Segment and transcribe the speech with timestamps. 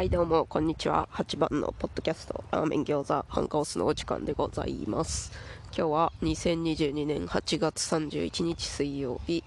[0.00, 1.10] はいどうもこんにちは。
[1.12, 5.30] 8番のポッドキャストラーメン餃子ハンカオスのお時間でございます。
[5.76, 9.44] 今日は2022年8月31日水曜日。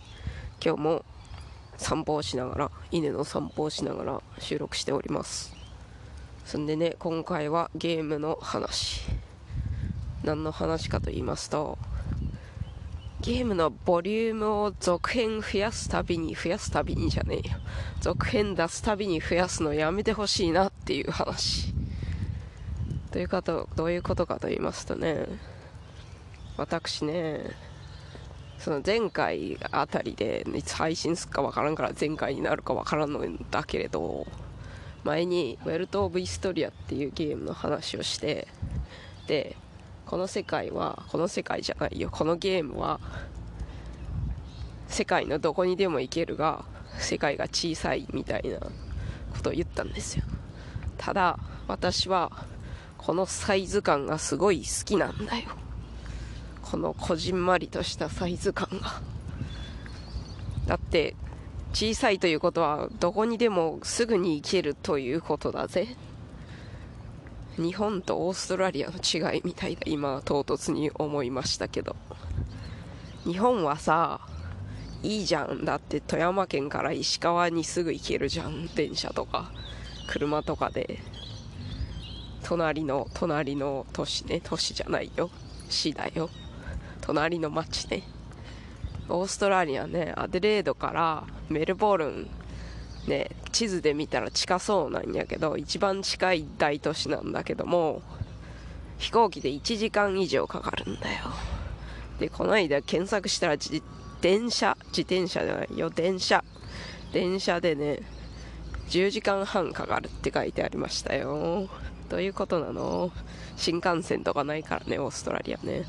[0.63, 1.05] 今日も
[1.78, 5.55] 散歩をしながら犬の散歩をしながら収録しております。
[6.46, 9.02] そんでね今回はゲームの話。
[10.24, 11.80] 何の話かと言いますと
[13.24, 17.56] ゲームのボリュームを続編増やすたびに増やすたびにじゃねえよ。
[18.02, 21.74] 続編出すたびに増やすのやめてほしいなっていう話。
[23.11, 25.25] ということどういうことかと言いますとね。
[26.57, 27.52] 私ね
[28.60, 34.28] その前回あたりでいつ配信するかわからんから前回になるかわからんのだけれど
[35.05, 38.50] 前に「ウェルト・オブ・イストリア」っていうゲームの話をして
[39.28, 39.55] で
[40.06, 42.09] この世界はこの世界じゃないよ。
[42.11, 43.00] このゲームは
[44.88, 46.66] 世界のどこにでも行けるが
[47.00, 48.70] 世界が小さいみたいなこ
[49.42, 50.23] とを言ったんですよ。
[50.97, 52.31] ただ私は
[52.97, 55.50] このサイズ感がすごい好きなんだよ。
[56.61, 59.02] このこじんまりとしたサイズ感が。
[60.67, 61.16] だって
[61.73, 65.95] 小さいということはどこにでもすぐに行けるということだぜ。
[67.57, 71.95] 日本とオーストラリアの違いみたいだ今唐突に思いましたけど。
[73.25, 74.19] 日本はさ
[75.01, 75.63] いいじゃん。
[75.65, 78.67] だって富山県から石川にすぐ行けるじゃん。
[78.67, 79.51] 電車とか
[80.07, 80.99] 車とかで。
[82.43, 84.41] 隣の隣の都市ね。
[84.43, 85.29] 都市じゃないよ。
[85.69, 86.29] 市だよ。
[87.01, 88.03] 隣の町ね。
[89.09, 92.29] オーストラリアねアデレードからメルボルン
[93.07, 98.01] ね地図で見たら近そうなんやけど一番近い大都市なんだけども
[98.97, 101.25] 飛行機で1時間以上かかるんだよ。
[102.19, 103.57] でこの間検索したら
[104.21, 106.43] 電車自転車じゃないよ電車。
[107.11, 107.99] 電車でね
[108.89, 111.67] 10時間半かかるって書いてありましたよ。
[112.09, 113.11] どういうことなの？
[113.57, 115.83] 新幹線とかないからねオーストラリアね。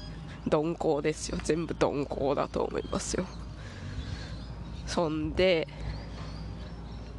[0.46, 1.38] 鈍行ですよ。
[1.42, 3.26] 全部鈍行だと思いますよ。
[4.86, 5.69] そんで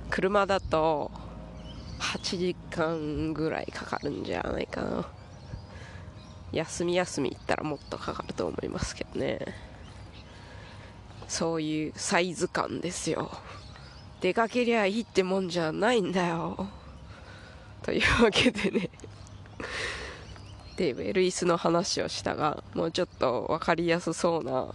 [0.10, 1.12] 車だと
[2.00, 5.06] 8時間ぐらいかかるんじゃないかな。
[6.52, 9.40] 休み休み行ったらもっとかかると思いますけどね。
[11.28, 13.32] そういうサイズ感ですよ。
[14.22, 16.70] 出かけりゃいいってもんじゃないんだよ。
[17.82, 18.90] というわけでね。
[20.78, 24.68] でウェルイスの話をしたがもうちょっと分かりやすそうな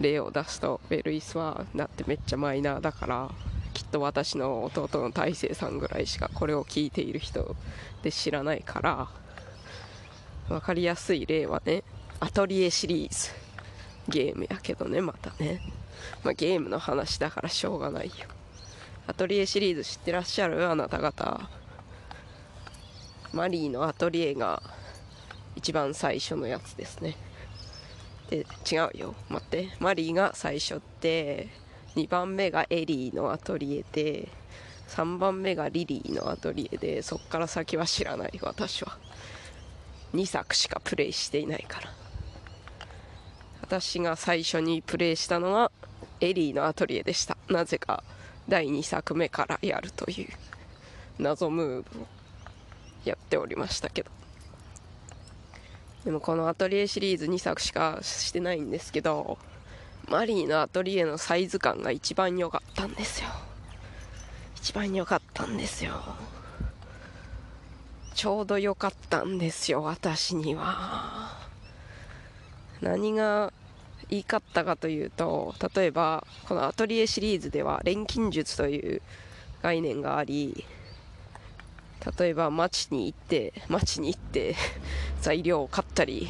[0.00, 3.30] 例を出すとウェルイスはだってめっちゃマイナーだから
[3.74, 7.54] きっと私の弟の大勢さんぐらいしかこれを聞いている人
[8.02, 9.08] で知らないから
[10.48, 11.82] 分かりやすい例はね
[12.20, 13.30] アトリエシリーズ
[14.08, 15.60] ゲームやけどねまたね、
[16.22, 18.14] まあ、ゲームの話だからしょうがないよ。
[19.06, 20.66] アトリエシリーズ知ってらっしゃる？
[20.66, 21.48] あなた方。
[23.32, 24.62] マリーのアトリエが
[25.56, 27.16] 一番最初のやつですね。
[28.30, 29.14] で違うよ。
[29.28, 29.68] 待って。
[29.78, 31.48] マリーが最初って
[31.96, 34.28] 2番目がエリーのアトリエで
[34.88, 38.98] 3番目がリリーのアトリエでそっから先は知らない私は。
[40.14, 41.92] 2作しかプレイしていないから。
[43.62, 45.72] 私が最初にプレイしたのは
[46.20, 47.36] エリーのアトリエでした。
[47.48, 48.04] なぜか
[48.48, 50.28] 第2作目からやるという
[51.18, 52.06] 謎ムーブを
[53.04, 54.10] やっておりましたけど。
[56.04, 59.38] でもこのアトリエシリーズ2作しかしてないんですけど
[60.08, 63.28] マリーのアトリエのサイズ感が一番良かったんですよ。
[64.56, 65.92] 一番良かったんですよ。
[68.14, 71.36] ちょうど良かったんですよ私には。
[72.80, 73.52] 何が
[74.08, 79.02] 言いかったかというと例えばこのアトリエシリーズでは錬金術という
[79.62, 80.64] 概念があり
[82.18, 84.54] 例えば町に行って町に行って
[85.20, 86.28] 材料を買ったり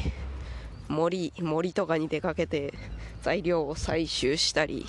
[0.87, 2.73] 森森とかに出かけて
[3.25, 4.85] 材料を採集したり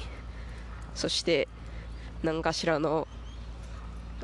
[0.95, 1.49] そして
[2.23, 3.09] 何かしらの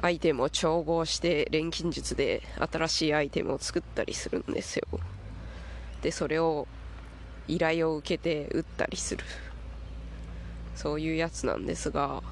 [0.02, 4.86] アイテムを調合して錬金術で新しいアイテムを作ったりするんですよ。
[6.02, 6.68] でそれを
[7.48, 9.24] 依頼を受けて売ったりする。
[10.74, 12.22] そういうやつなんですが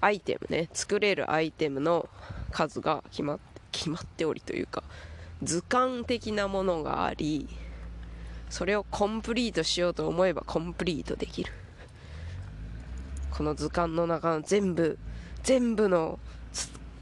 [0.00, 2.08] アイテムね作れるアイテムの
[2.52, 4.82] 数が決まって決まっておりというか
[5.42, 7.48] 図鑑的なものがあり
[8.50, 11.52] それをコンプリートしようと思えばコンプリートできる。
[13.30, 14.98] この図鑑の中の全部
[15.42, 16.18] 全部の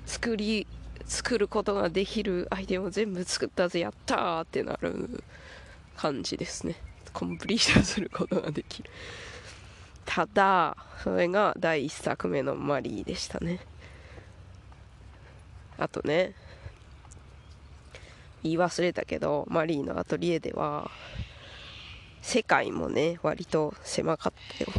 [0.06, 0.68] 作り
[1.06, 5.24] 作ることができるアイテムを全部作ったぜやったーってなる
[5.96, 6.76] 感じですね。
[7.12, 8.90] コンプリートすることができる。
[10.04, 13.60] ただそれが第1作目のマリーでしたね。
[15.78, 16.34] あとね
[18.42, 20.90] 言い忘れたけどマリーのアトリエでは
[22.22, 24.70] 世界もね割と狭かったよ。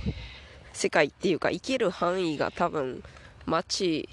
[0.74, 3.04] 世界っていうか行ける範囲が多分
[3.46, 4.08] 街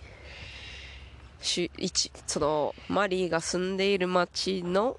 [2.26, 4.99] そのマリーが住んでいる町の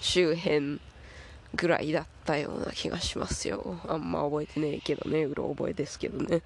[0.00, 0.80] 周辺
[1.54, 3.80] ぐらいだったような気がしますよ。
[3.88, 5.24] あんま覚えてねえけどね。
[5.24, 6.42] うろ覚えですけどね。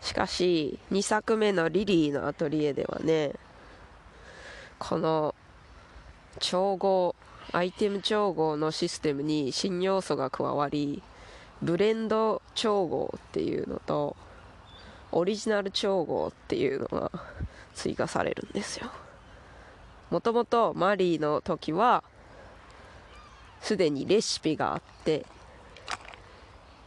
[0.00, 3.34] しかし2作目のリリーのアトリエではね
[4.78, 5.34] この
[6.40, 7.14] 調合
[7.50, 11.02] アイテム調合のシステムに新要素が加わり
[11.60, 14.16] ブレンド調合っていうのと
[15.10, 17.10] オリジナル調合っていうのが
[17.74, 18.90] 追加されるんですよ。
[20.10, 22.04] もともとマリーの時は
[23.60, 25.24] すでにレシピがあって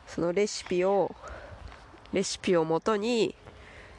[0.08, 1.16] そのレシピを
[2.14, 3.36] レシピをもとに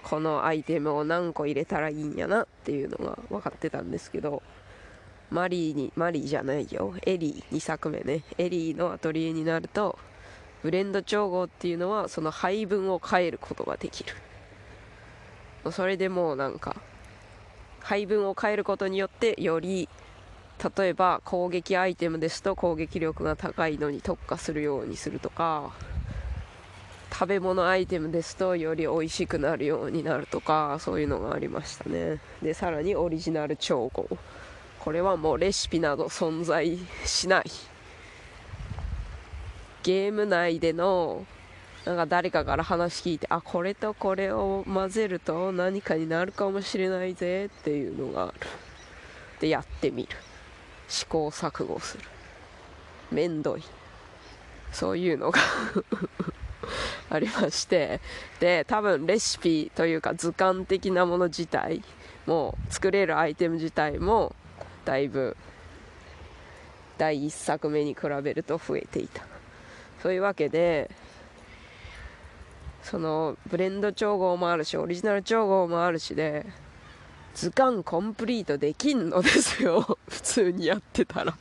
[0.04, 4.42] このアイテムを何個入れたらいいんやなっていうのが分かってたんですけど
[5.30, 6.94] マリーにマリーじゃないよ。
[7.04, 8.22] エリー2作目ね。
[8.38, 9.98] エリーのアトリエになると
[10.62, 14.12] ブレンド調合っていうのはその配分を変えることができる。
[15.72, 16.76] それでもうなんか
[17.80, 19.88] 配分を変えることによってより
[20.76, 25.72] 例えば攻撃アイテムですと攻撃力が高いのに特化するようにするとか
[27.12, 32.20] 食べ物アイテムですとより美味しくなるようになるとかそういうのがありましたね。
[32.42, 34.06] でさらにオリジナル調合。
[34.86, 37.44] これはもうレシピなど存在しない。
[39.82, 41.26] ゲーム内での
[41.84, 48.34] なんか誰かから話聞いてあこれとこれを混ぜると何かになるかもしれないぜっていうのがある。
[49.40, 50.08] でやってみる。
[50.86, 52.04] 試行錯誤する。
[53.10, 53.64] めんどい。
[54.70, 55.40] そういうのが
[57.10, 58.00] ありまして。
[58.38, 61.82] で多分レシピというか図鑑的なもの自体
[62.26, 64.36] も作れるアイテム自体も
[64.86, 65.36] だいぶ
[66.96, 69.22] 第1作目に比べると増えていた。
[70.02, 70.90] そういうわけで
[72.82, 76.46] そのブレンド調合もあるしオリジナル調合もあるしで
[77.34, 79.98] 図鑑コンプリートできんのですよ。
[80.08, 81.36] 普通にやってたら。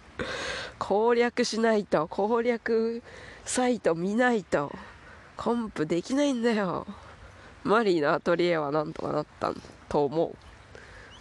[0.77, 3.01] 攻略しないと攻略
[3.45, 4.73] サイト見ないと
[5.37, 6.85] コンプできないんだよ。
[7.63, 9.53] マリーのアトリエはなんとかなった
[9.87, 10.35] と思う。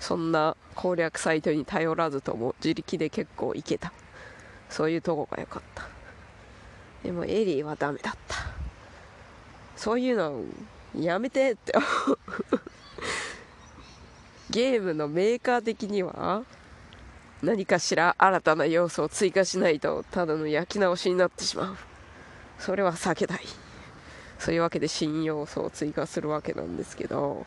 [0.05, 3.91] そんな攻略サイトに頼らずとも自力で結構いけた。
[4.69, 5.89] そういうとこが良かった。
[7.03, 8.37] でもエリーはダメだった。
[9.77, 10.43] そういうの
[10.95, 11.73] やめてって
[14.51, 16.43] ゲームのメーカー的には
[17.43, 21.77] 何かしら新たな要素を追加しないとただの焼き直しになってしまう。
[22.59, 23.41] それは避けたい。
[24.39, 27.47] そういうわけで新要素を追加するわけなんですけど。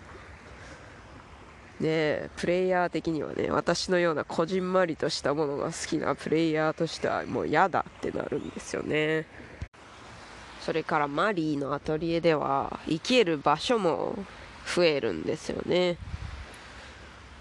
[1.79, 9.25] ねプレイヤー的にはね私のようなこじんまりとしたものが好きなプレイヤーとしてはもう嫌だってなるんですよね。
[10.61, 14.15] それからマリーのアトリエでは生きる場所も
[14.75, 15.97] 増えるんですよね。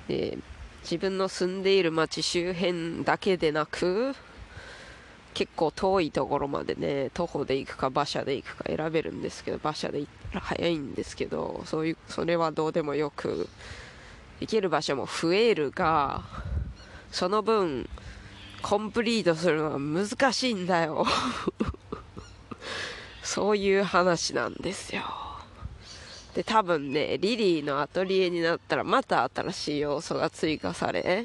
[0.07, 0.39] で
[0.83, 4.15] 自分の住んでいる町周辺だけでなく
[5.35, 13.49] 結構遠いところまでね徒歩で行くか馬車で行くか選べるんですけど馬車で行ったら早いんですけどそういうそれはどうでもよく
[14.41, 16.23] 行ける場所も増えるが
[17.11, 17.89] その分
[18.63, 21.07] コンプリートするのは難しいんだよ。
[23.23, 25.03] そういう話なんですよ。
[26.35, 31.25] で多分ねリリーのアトリエになったらまた新しい要素が追加され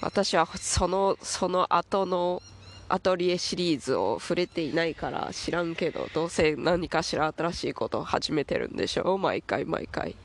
[0.00, 2.42] 私はそのその後の
[2.88, 9.18] アトリエシリーズを触れていないから知らんけどどうせ何かしら新しいことを始めてるんでしょう。
[9.18, 10.16] 毎回毎回。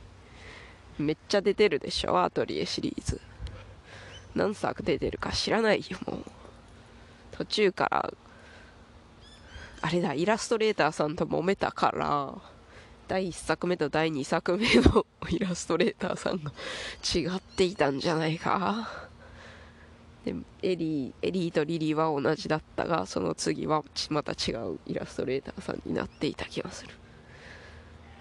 [0.97, 3.21] めっちゃ出てるでしょアトリエシリーズ。
[4.35, 6.23] 何作出てるか知らないよもう。
[7.31, 8.13] 途中から。
[9.81, 12.33] あれだイラストレーターさんと揉めたから
[13.07, 16.51] 第1作目と第2作目の イラストレーターさんが
[17.15, 19.07] 違っていたんじゃないか。
[20.25, 26.93] でエリーエリーとリリーは同じだったがその次はまた違うイラストレーターさんになっていた気がする。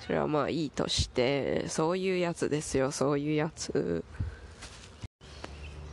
[0.06, 4.04] それはまあいいとしてそういうやつですよそういうやつ。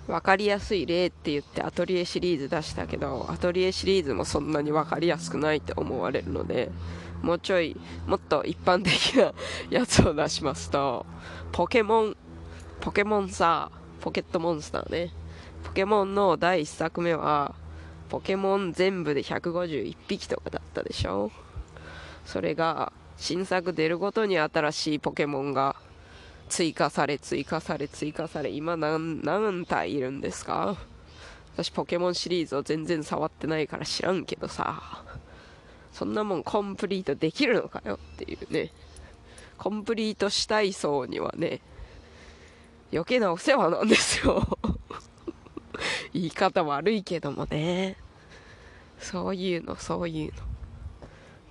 [0.05, 6.71] 分かりやすい例って言ってアトリエシリーズ出したけどアトリエシリーズもそんなに分かりやすくないって思われるので
[7.21, 9.33] もうちょいもっと一般的な
[9.69, 11.05] やつを出しますと
[11.53, 12.17] ポケモン
[12.81, 15.11] ポケモンさポケットモンスターね。
[15.63, 17.55] ポケモンの第1作目は
[18.09, 21.31] ポケモン全部で151匹とかだったでしょ？
[22.25, 25.75] それが新作出るごとに新しいポケモンが
[26.49, 30.75] 追加され追加され追加され今何何体いるんですか？
[31.55, 35.03] 私ポケモンシリーズを全然触ってないから知らんけどさ。
[35.91, 38.71] そんなもんコンプリートできるのかよっていうね。
[39.59, 41.61] コンプリートしたい層にはね
[42.91, 44.57] 余計なお世話なんですよ。
[46.13, 47.95] 言い方悪いけどもね。
[48.99, 50.41] そういうのそういうの。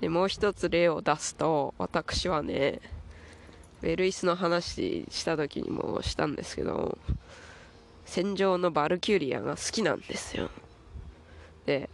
[0.02, 2.80] でもう一つ例を出すと私はね
[3.82, 6.98] ベルイスの話した時にもしたんですけど
[8.04, 10.50] 戦場のバルキュリアが好きなんですよ。
[11.66, 11.88] で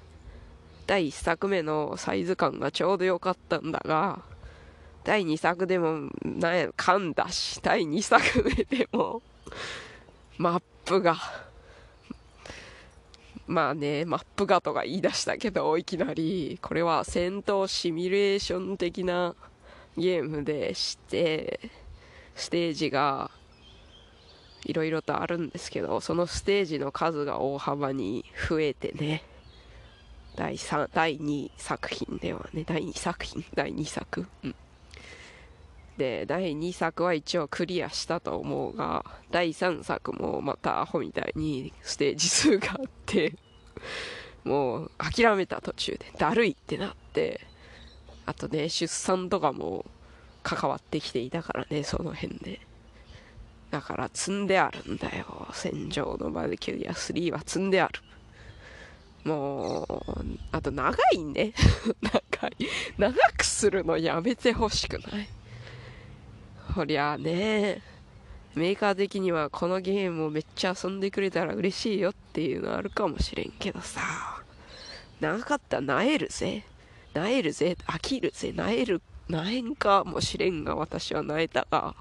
[0.87, 4.23] 第1作目のサイズ感がちょうど良かったんだが
[5.05, 9.21] 第2作でもなんや噛んだし第2作目でも
[10.39, 11.19] マップが
[13.49, 16.59] まあねマップがとか言い出したけどいきなり。
[16.63, 19.35] これは戦闘シミュレーション的な
[19.97, 21.59] ゲームでして
[22.37, 23.31] ステージが
[24.65, 29.25] いろいろとあるんですけどそのステージの数が大幅に増えてね。
[30.37, 32.63] 第3第2作品ではね。
[32.65, 33.45] 第2作品？
[33.55, 34.27] 第2作？
[34.45, 34.55] うん。
[35.99, 43.35] で第2作は一応クリアしたと思うが第3作もまたアホみたいにステージ数があって
[44.45, 47.41] もう諦めた途中でだるいってなって
[48.25, 49.85] あとね出産とかも
[50.43, 52.61] 関わってきていたからねその辺で。
[53.71, 55.47] だから積んであるんだよ。
[55.53, 58.01] 戦場のバルキュリア3は積んである。
[59.25, 61.53] もうあと長いね。
[62.01, 62.57] 長い。
[62.97, 65.29] 長くするのやめてほしくない。
[66.75, 67.83] こりゃあね。
[68.55, 74.01] メーカー的にはこのゲームをめっちゃ遊んでくれたら嬉しいよっていうのあるかもしれんけどさ。
[75.21, 76.65] 長かったらなえるぜ。
[77.15, 77.77] なえるぜ。
[77.87, 78.53] 飽きるぜ。
[78.53, 81.95] なえるなえんかもしれんが私はなえたが。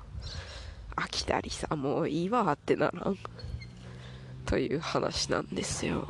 [0.96, 3.18] 飽きたりさもういいわってならん。
[4.46, 6.08] という話なんですよ。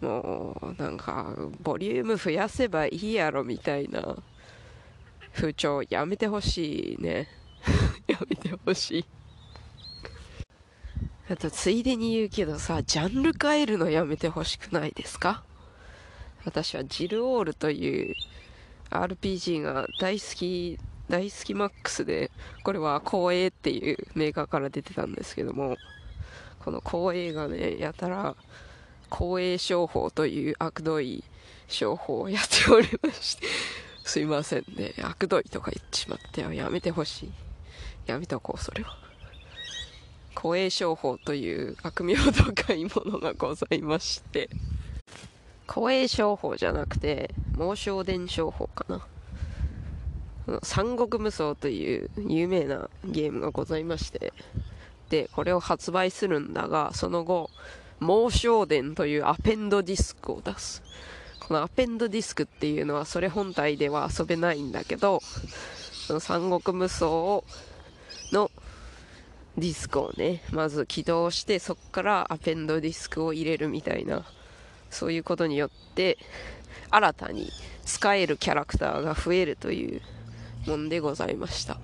[0.00, 4.16] もうなんかボリューム増やせばいいやろみたいな。
[5.34, 7.28] 風潮やめてほしいね。
[8.06, 9.04] やめてほしい。
[11.30, 15.42] あとついでに言うけどさジャンル変えるのやめてほしくないですか？
[16.44, 18.14] 私はジルオールという
[18.90, 22.30] RPG が大好き大好きマックスで
[22.62, 25.76] これは光栄っていうメーカーから出てたんですけども
[26.60, 28.36] この光栄がねやたら
[29.10, 31.24] 光栄商法という悪どい
[31.68, 33.46] 商法をやっておりまして
[34.04, 34.92] すいませんね。
[35.02, 37.32] 悪どいとか言ってしまってやめてほしい。
[38.06, 38.96] やめとこうそれは。
[40.36, 44.50] 光栄商法という悪名高いものがございまして。
[45.66, 49.06] 光栄商法じゃなくて猛将伝商法かな。
[50.62, 54.34] 三国無双という有名なゲームがございまして。
[55.08, 57.50] でこれを発売するんだがその後
[58.00, 60.82] 猛将伝というアペンドディスクを出す。
[61.46, 65.20] このアペンドディスクっていうのはそれ本体では遊べないんだけど
[66.06, 67.04] その三国無双
[68.32, 68.50] の
[69.58, 74.24] ディスクをねまず起動してそこからアペンドディスクを入れるみたいな
[74.90, 76.16] そういうことによって
[76.90, 77.50] 新たに
[77.84, 80.00] 使えるキャラクターが増えるという
[80.66, 81.78] もんでございました。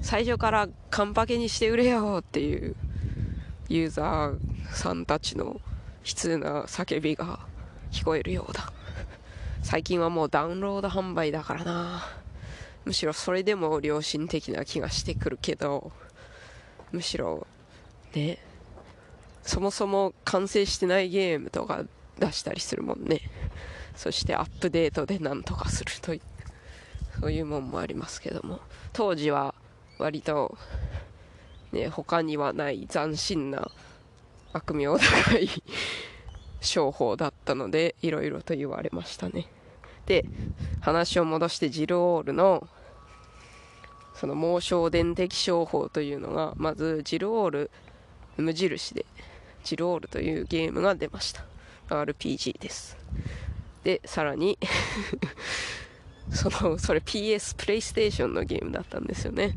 [0.00, 2.76] 最初からカンパケにして売れよっていう
[3.68, 4.38] ユーザー
[4.72, 5.60] さんたちの悲
[6.04, 7.40] 痛な叫びが
[7.90, 8.72] 聞こえるようだ。
[9.62, 12.02] 最近はもうダウンロード販売だからな。
[12.84, 15.92] むしろそれでも良心的な気がしてくるけど。
[16.92, 17.46] むしろ
[18.14, 18.38] ね。
[19.42, 21.84] そもそも完成してないゲームとか
[22.18, 23.20] 出したりするもんね。
[23.96, 26.20] そしてアップデートでなんとかするという。
[27.20, 28.60] そういうもんもありますけども。
[28.92, 29.54] 当時は
[29.98, 30.56] 割と
[31.72, 33.70] ね他にはない斬新な
[34.52, 35.48] 悪名高い
[36.60, 39.46] 商法だったのでいろいろと言われましたね。
[40.06, 40.24] で
[40.80, 42.68] 話を戻してジルオールの
[44.14, 47.70] その猛将伝的商法というのがまずジルオール
[48.36, 49.04] 無印で
[49.64, 51.44] ジルオールというゲームが出ました。
[51.88, 52.96] RPG です。
[53.84, 54.58] でさらに
[56.30, 59.56] そのそれ PS プレイステーションのゲームだったんですよね。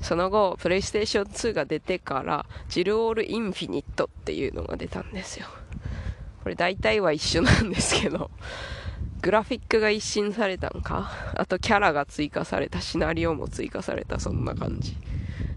[0.00, 5.46] その後プレイステーション2が出てからジルオールインフィニットっていうのが出たんですよ。
[6.48, 8.30] これ大体は一緒なんですけど
[9.20, 11.10] グラフィックが一新されたんか？
[11.36, 14.96] あとキャラが追加されたシナリオも追加されたそんな感じ。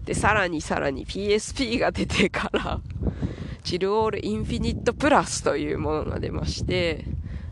[0.04, 2.80] でさらにさらに PSP が出てから
[3.64, 7.06] ジルオールインフィニットプラスというものが出まして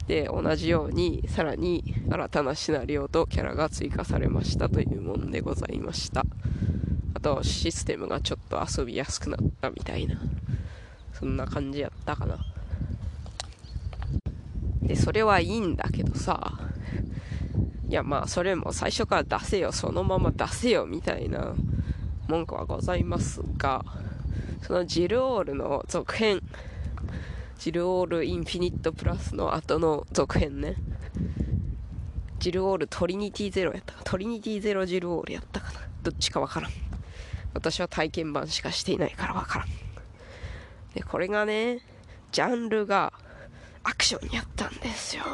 [0.07, 6.27] で同じようにさらに新たなシナリオとキャラが追加されましたというものでございました。
[7.15, 10.21] あとシステムがちょっと遊びやすくなったみたいな
[11.15, 12.39] そんな感じやったかな。
[14.83, 16.59] でそれはいいんだけどさ。
[17.89, 19.73] いやまあそれも最初から出せよ。
[19.73, 21.55] そのまま出せよみたいな
[22.29, 23.85] 文句はございますが
[24.63, 26.41] そのジルオールの続編
[27.59, 30.77] ジルオールインフィニットプラスの後の続編ね。
[32.39, 34.01] ジルオールトリニティゼロやったか。
[34.05, 35.81] トリニティゼロジルオールやったかな。
[36.03, 36.71] どっちかわからん。
[37.53, 39.69] 私は体験版しかしていないからわからん。
[40.95, 41.81] でこれがね
[42.33, 43.13] ジャンルが
[43.85, 45.25] アクションやったんですよ。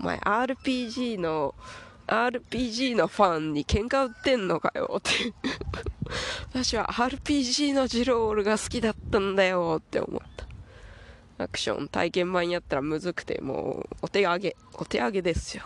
[0.00, 1.54] お前 RPG の
[2.06, 5.10] RPG のファンに喧嘩売ってんのかよって。
[6.50, 10.20] 私は RPG のジロールが好きだったんだよって思っ
[11.36, 11.44] た。
[11.44, 15.64] アクション体験版やったらむずくてもうお手上げお手上げですよ。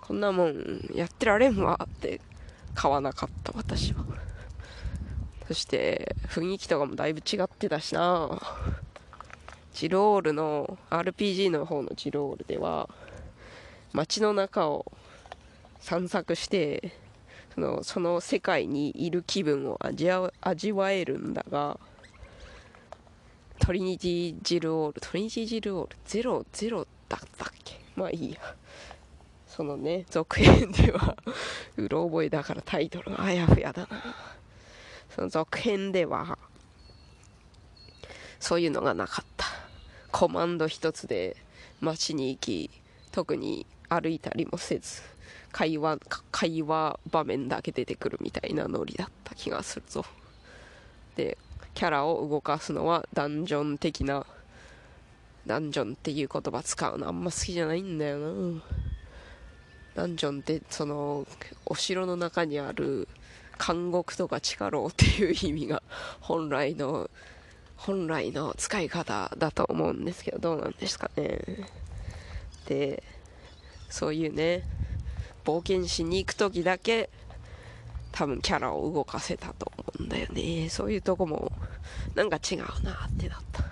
[0.00, 2.20] こんなもんやってられんわって。
[2.74, 4.04] 買わなかった私は。
[5.48, 8.40] そして雰囲気とかもだいぶ違ってたしな。
[9.80, 12.86] ジロールの RPG の方のジロールでは
[13.94, 14.84] 街の中を
[15.80, 16.92] 散策して
[17.54, 21.80] そのその世界にいる気分を味わ味わえるんだが
[23.58, 27.80] トリニティ・ジルオールトリニティ・ジルオールゼロゼロだったっけ？
[27.96, 28.38] まあいいや。
[29.46, 31.16] そのね続編では
[31.78, 33.88] うろ覚えだからタイトルがあやふやだな。
[35.08, 36.38] その続編では
[38.38, 39.39] そういうのがなかった。
[40.12, 41.36] コマンド一つで
[41.80, 42.70] 街に行き
[43.12, 45.02] 特に歩いたりもせず
[45.52, 45.98] 会話
[46.30, 50.04] 会話場面だけ出てくるみたいなノリだった気がするぞ。
[51.16, 51.36] で
[51.74, 54.26] キャラを動かすのはダンジョン的な
[55.46, 58.62] ダンジョンっていう言葉使うのあんま好きじゃないんだよな。
[59.94, 61.26] ダンジョンってその
[61.66, 63.08] お城の中にある
[63.64, 65.82] 監獄とか地下牢っていう意味が
[66.20, 67.10] 本来の
[67.80, 71.40] 本来の使い方だと思うんですけどどうなんですかね。
[72.66, 73.02] で
[73.88, 74.64] そういうね
[75.44, 77.08] 冒険しに行く時だけ
[78.12, 80.68] 多分キャラを動かせたと思うんだよね。
[80.68, 81.52] そういうとこも
[82.14, 83.64] なんか違うなってなった。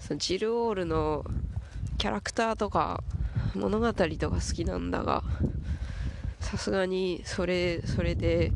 [0.00, 1.24] そのジルオールの
[1.98, 3.04] キャラクターとか
[3.54, 5.22] 物語とか好きなんだが
[6.40, 8.52] さすがにそれそれで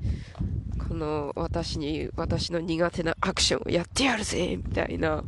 [0.93, 5.25] この私に私の苦手なアクションをやってやるぜみたいな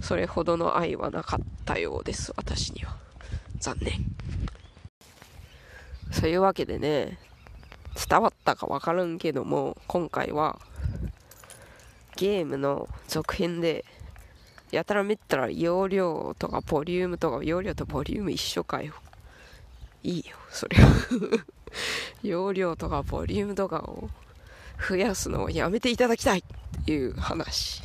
[0.00, 2.96] それほどの愛はなかったようです私には。
[3.60, 4.04] 残念。
[6.10, 7.16] そういうわけでね
[8.08, 10.58] 伝わったか分からんけども今回は
[12.16, 13.84] ゲームの続編で
[14.72, 18.94] やたらめったら容量とかボリュームとか容量とボリューム一緒かよ。
[20.02, 20.90] いいよそれは。
[22.24, 24.10] 容量とかボリュームとかを
[24.78, 27.82] 増やすのをやめていただきたいっていう話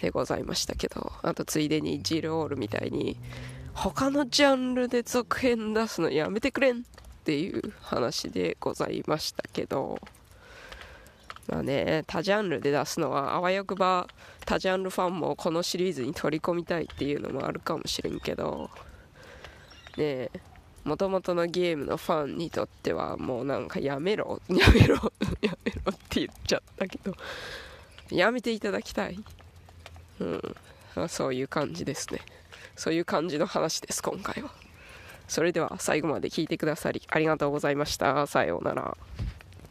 [0.00, 3.18] でございましたけどあとついでにジルオールみたいに
[3.74, 6.80] 他のジャンルで続編出すのやめてくれんっ
[7.24, 9.98] ていう話でございましたけど。
[11.48, 14.06] まあね多ジャンルで出すのはあわよくば
[14.44, 18.70] 多ジャンルファンもこのシリーズに取り込みたいっていうのもあるかもしれんけど。
[19.96, 20.30] ねえ。
[20.88, 27.14] もともとのゲームのファンにとってはもうなんかやめろ やめろやめろって言っちゃったけど
[28.10, 29.22] やめていただきたい。
[30.20, 31.08] うん。
[31.08, 32.20] そういう感じですね。
[32.74, 34.50] そういう感じの話です今回は。
[35.28, 38.26] それでは最後まで聞いてくださりありがとうございました。
[38.26, 38.96] さようなら。